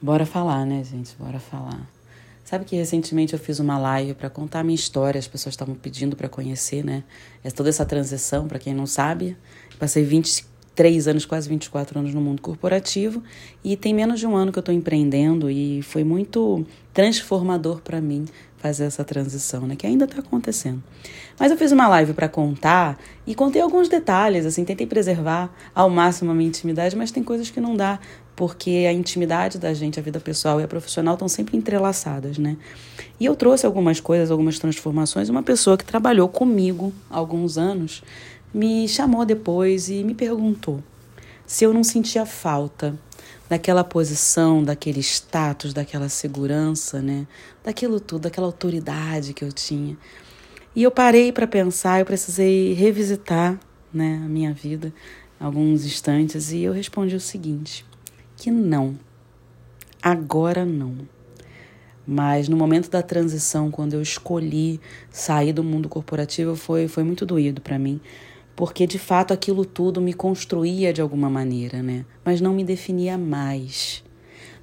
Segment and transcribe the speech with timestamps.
[0.00, 1.16] Bora falar, né, gente?
[1.18, 1.80] Bora falar.
[2.44, 5.74] Sabe que recentemente eu fiz uma live para contar a minha história, as pessoas estavam
[5.74, 7.02] pedindo para conhecer, né?
[7.42, 9.36] É toda essa transição, para quem não sabe.
[9.80, 13.22] Passei 23 anos, quase 24 anos no mundo corporativo
[13.64, 18.00] e tem menos de um ano que eu estou empreendendo e foi muito transformador para
[18.00, 18.26] mim
[18.66, 19.76] fazer essa transição, né?
[19.76, 20.82] Que ainda está acontecendo.
[21.38, 25.88] Mas eu fiz uma live para contar e contei alguns detalhes, assim, tentei preservar ao
[25.88, 27.98] máximo a minha intimidade, mas tem coisas que não dá
[28.34, 32.56] porque a intimidade da gente, a vida pessoal e a profissional estão sempre entrelaçadas, né?
[33.18, 35.28] E eu trouxe algumas coisas, algumas transformações.
[35.28, 38.02] Uma pessoa que trabalhou comigo há alguns anos
[38.52, 40.82] me chamou depois e me perguntou
[41.46, 42.98] se eu não sentia falta
[43.48, 47.26] daquela posição, daquele status, daquela segurança, né?
[47.64, 49.96] Daquilo tudo, daquela autoridade que eu tinha.
[50.74, 53.58] E eu parei para pensar, eu precisei revisitar,
[53.92, 54.92] né, a minha vida
[55.38, 57.84] alguns instantes e eu respondi o seguinte:
[58.36, 58.98] que não.
[60.02, 60.96] Agora não.
[62.06, 67.26] Mas no momento da transição, quando eu escolhi sair do mundo corporativo, foi, foi muito
[67.26, 68.00] doído para mim,
[68.56, 72.04] porque de fato aquilo tudo me construía de alguma maneira, né?
[72.24, 74.02] Mas não me definia mais.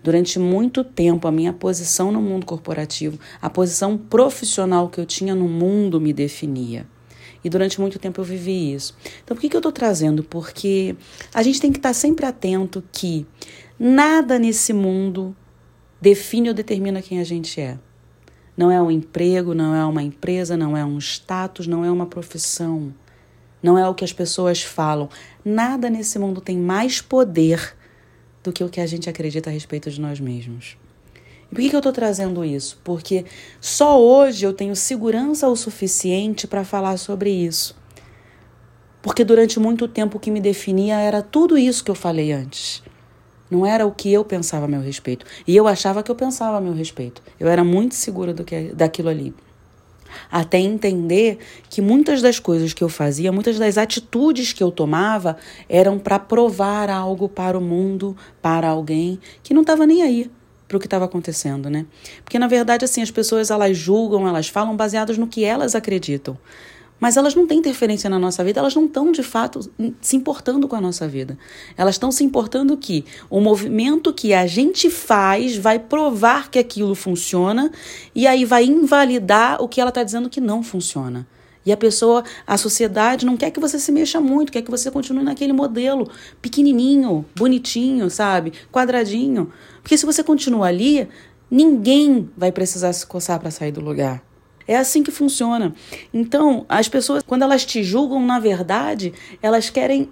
[0.03, 5.33] Durante muito tempo, a minha posição no mundo corporativo, a posição profissional que eu tinha
[5.33, 6.85] no mundo me definia.
[7.41, 8.95] E durante muito tempo eu vivi isso.
[9.23, 10.23] Então, por que, que eu estou trazendo?
[10.23, 10.95] Porque
[11.33, 13.25] a gente tem que estar sempre atento que
[13.79, 15.35] Nada nesse mundo
[15.99, 17.77] define ou determina quem a gente é.
[18.55, 22.05] Não é um emprego, não é uma empresa, não é um status, não é uma
[22.05, 22.93] profissão.
[23.63, 25.07] Não é o que as pessoas falam.
[25.43, 27.75] Nada nesse mundo tem mais poder
[28.43, 30.77] do que o que a gente acredita a respeito de nós mesmos.
[31.49, 32.81] E por que, que eu estou trazendo isso?
[32.83, 33.25] Porque
[33.61, 37.73] só hoje eu tenho segurança o suficiente para falar sobre isso.
[39.01, 42.83] Porque durante muito tempo o que me definia era tudo isso que eu falei antes.
[43.49, 45.25] Não era o que eu pensava a meu respeito.
[45.47, 47.21] E eu achava que eu pensava a meu respeito.
[47.39, 49.33] Eu era muito segura do que, daquilo ali.
[50.31, 55.37] Até entender que muitas das coisas que eu fazia, muitas das atitudes que eu tomava,
[55.67, 60.29] eram para provar algo para o mundo, para alguém que não estava nem aí
[60.67, 61.85] para o que estava acontecendo, né?
[62.23, 66.37] Porque na verdade assim as pessoas elas julgam, elas falam baseadas no que elas acreditam
[67.03, 69.59] mas elas não têm interferência na nossa vida, elas não estão de fato
[69.99, 71.37] se importando com a nossa vida.
[71.75, 76.95] Elas estão se importando que o movimento que a gente faz vai provar que aquilo
[76.95, 77.69] funciona
[78.15, 81.27] e aí vai invalidar o que ela está dizendo que não funciona.
[81.65, 84.89] E a pessoa, a sociedade não quer que você se mexa muito, quer que você
[84.89, 86.09] continue naquele modelo
[86.41, 88.53] pequenininho, bonitinho, sabe?
[88.71, 89.51] Quadradinho.
[89.81, 91.05] Porque se você continua ali,
[91.51, 94.23] ninguém vai precisar se coçar para sair do lugar.
[94.67, 95.73] É assim que funciona.
[96.13, 100.09] Então, as pessoas, quando elas te julgam, na verdade, elas querem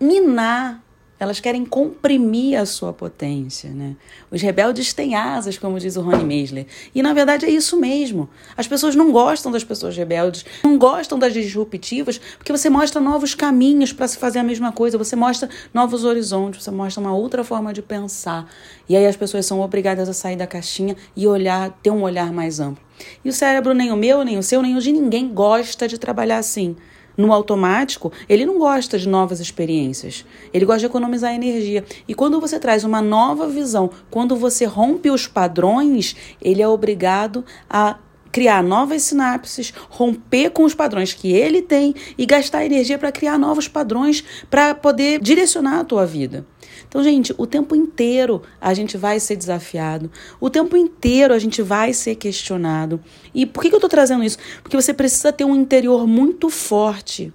[0.00, 0.82] minar
[1.18, 3.96] elas querem comprimir a sua potência, né?
[4.30, 6.66] Os rebeldes têm asas, como diz o Rony Meisler.
[6.94, 8.28] E na verdade é isso mesmo.
[8.56, 13.34] As pessoas não gostam das pessoas rebeldes, não gostam das disruptivas, porque você mostra novos
[13.34, 17.42] caminhos para se fazer a mesma coisa, você mostra novos horizontes, você mostra uma outra
[17.42, 18.48] forma de pensar.
[18.88, 22.32] E aí as pessoas são obrigadas a sair da caixinha e olhar, ter um olhar
[22.32, 22.82] mais amplo.
[23.24, 25.98] E o cérebro, nem o meu, nem o seu, nem o de ninguém, gosta de
[25.98, 26.76] trabalhar assim
[27.18, 30.24] no automático, ele não gosta de novas experiências.
[30.54, 31.84] Ele gosta de economizar energia.
[32.06, 37.44] E quando você traz uma nova visão, quando você rompe os padrões, ele é obrigado
[37.68, 37.96] a
[38.30, 43.38] criar novas sinapses, romper com os padrões que ele tem e gastar energia para criar
[43.38, 46.46] novos padrões para poder direcionar a tua vida.
[46.86, 51.60] Então, gente, o tempo inteiro a gente vai ser desafiado, o tempo inteiro a gente
[51.60, 53.00] vai ser questionado.
[53.34, 54.38] E por que, que eu estou trazendo isso?
[54.62, 57.32] Porque você precisa ter um interior muito forte.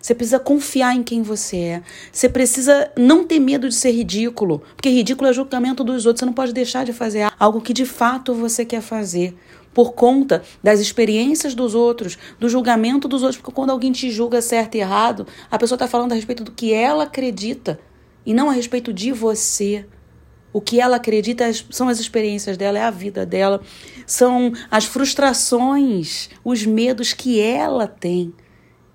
[0.00, 1.82] Você precisa confiar em quem você é.
[2.12, 6.20] Você precisa não ter medo de ser ridículo, porque ridículo é julgamento dos outros.
[6.20, 9.36] Você não pode deixar de fazer algo que de fato você quer fazer
[9.76, 14.40] por conta das experiências dos outros, do julgamento dos outros, porque quando alguém te julga
[14.40, 17.78] certo e errado, a pessoa está falando a respeito do que ela acredita
[18.24, 19.84] e não a respeito de você.
[20.50, 23.60] O que ela acredita são as experiências dela, é a vida dela,
[24.06, 28.32] são as frustrações, os medos que ela tem.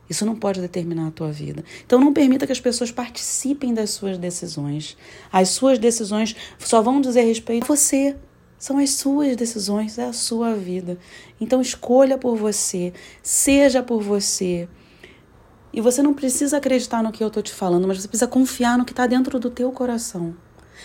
[0.09, 1.63] Isso não pode determinar a tua vida.
[1.85, 4.97] Então não permita que as pessoas participem das suas decisões.
[5.31, 8.17] As suas decisões só vão dizer respeito a você.
[8.61, 10.99] São as suas decisões, é a sua vida.
[11.39, 12.93] Então escolha por você,
[13.23, 14.69] seja por você.
[15.73, 18.77] E você não precisa acreditar no que eu estou te falando, mas você precisa confiar
[18.77, 20.35] no que está dentro do teu coração.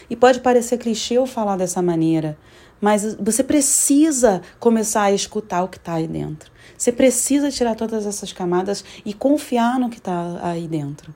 [0.09, 2.39] E pode parecer clichê eu falar dessa maneira,
[2.81, 6.51] mas você precisa começar a escutar o que está aí dentro.
[6.79, 11.15] Você precisa tirar todas essas camadas e confiar no que está aí dentro.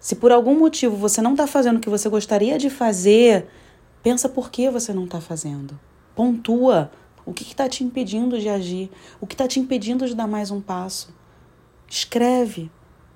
[0.00, 3.46] Se por algum motivo você não está fazendo o que você gostaria de fazer,
[4.02, 5.78] Pensa por que você não está fazendo.
[6.14, 6.90] Pontua
[7.24, 10.50] o que está te impedindo de agir, o que está te impedindo de dar mais
[10.50, 11.14] um passo.
[11.88, 12.70] Escreve.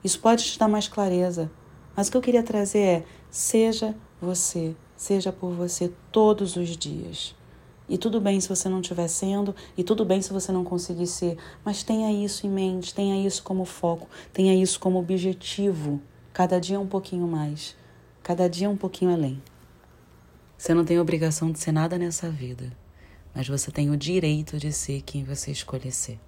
[0.04, 1.50] Isso pode te dar mais clareza.
[1.96, 7.34] Mas o que eu queria trazer é: seja você, seja por você todos os dias.
[7.88, 11.06] E tudo bem se você não estiver sendo, e tudo bem se você não conseguir
[11.06, 16.00] ser, mas tenha isso em mente, tenha isso como foco, tenha isso como objetivo.
[16.32, 17.76] Cada dia um pouquinho mais,
[18.22, 19.40] cada dia um pouquinho além.
[20.58, 22.72] Você não tem obrigação de ser nada nessa vida,
[23.36, 26.18] mas você tem o direito de ser quem você escolher ser.